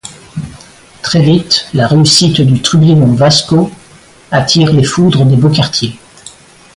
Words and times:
Très 1.03 1.21
vite 1.21 1.67
la 1.75 1.85
réussite 1.85 2.41
du 2.41 2.59
trublion 2.63 3.05
Vasco 3.13 3.69
attire 4.31 4.73
les 4.73 4.83
foudres 4.83 5.25
des 5.27 5.35
beaux 5.35 5.51
quartiers. 5.51 5.99